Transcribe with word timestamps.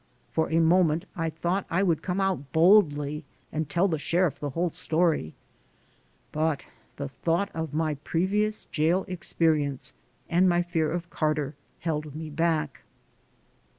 For 0.31 0.49
a 0.49 0.59
moment 0.59 1.05
I 1.15 1.29
thought 1.29 1.67
I 1.69 1.83
would 1.83 2.01
come 2.01 2.19
out 2.19 2.51
boldly 2.51 3.23
and 3.51 3.69
tell 3.69 3.87
the 3.87 3.99
sheriff 3.99 4.39
the 4.39 4.49
whole 4.49 4.71
story. 4.71 5.35
But 6.31 6.65
the 6.95 7.09
thought 7.09 7.49
of 7.53 7.71
my 7.75 7.93
previous 7.93 8.65
jail 8.65 9.05
experience 9.07 9.93
and 10.27 10.49
my 10.49 10.63
fear 10.63 10.91
of 10.91 11.11
Car 11.11 11.35
ter 11.35 11.53
held 11.81 12.15
me 12.15 12.31
back. 12.31 12.81